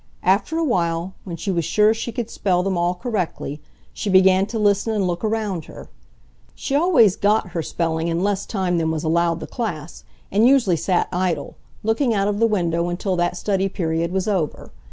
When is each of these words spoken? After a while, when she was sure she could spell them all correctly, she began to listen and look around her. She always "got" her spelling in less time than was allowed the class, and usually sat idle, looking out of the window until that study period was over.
After 0.23 0.57
a 0.57 0.63
while, 0.63 1.13
when 1.25 1.35
she 1.37 1.51
was 1.51 1.63
sure 1.63 1.93
she 1.93 2.11
could 2.11 2.31
spell 2.31 2.63
them 2.63 2.75
all 2.75 2.95
correctly, 2.95 3.61
she 3.93 4.09
began 4.09 4.47
to 4.47 4.57
listen 4.57 4.95
and 4.95 5.05
look 5.05 5.23
around 5.23 5.65
her. 5.65 5.89
She 6.55 6.73
always 6.73 7.15
"got" 7.15 7.49
her 7.49 7.61
spelling 7.61 8.07
in 8.07 8.23
less 8.23 8.47
time 8.47 8.79
than 8.79 8.89
was 8.89 9.03
allowed 9.03 9.41
the 9.41 9.45
class, 9.45 10.03
and 10.31 10.47
usually 10.47 10.75
sat 10.75 11.07
idle, 11.11 11.55
looking 11.83 12.15
out 12.15 12.27
of 12.27 12.39
the 12.39 12.47
window 12.47 12.89
until 12.89 13.15
that 13.17 13.37
study 13.37 13.69
period 13.69 14.11
was 14.11 14.27
over. 14.27 14.71